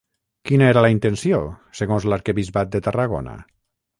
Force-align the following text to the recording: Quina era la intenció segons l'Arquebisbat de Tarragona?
Quina 0.51 0.63
era 0.71 0.81
la 0.85 0.89
intenció 0.93 1.41
segons 1.81 2.09
l'Arquebisbat 2.13 2.75
de 2.77 2.83
Tarragona? 2.89 3.37